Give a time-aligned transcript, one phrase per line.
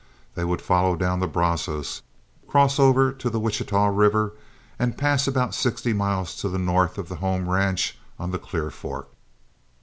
[0.33, 2.01] They would follow down the Brazos,
[2.47, 4.33] cross over to the Wichita River,
[4.79, 8.71] and pass about sixty miles to the north of the home ranch on the Clear
[8.71, 9.09] Fork.